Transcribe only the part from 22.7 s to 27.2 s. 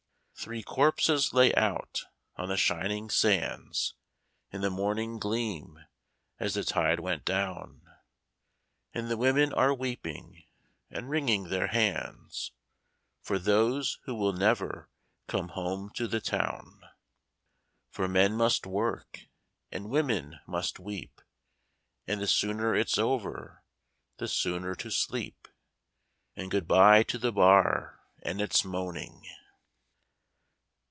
it's over, the sooner to sleep; And good bye to